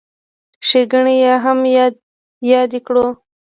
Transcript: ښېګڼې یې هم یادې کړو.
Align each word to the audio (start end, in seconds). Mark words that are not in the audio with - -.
ښېګڼې 0.67 1.15
یې 1.23 1.33
هم 1.43 1.59
یادې 2.51 2.79
کړو. 2.87 3.05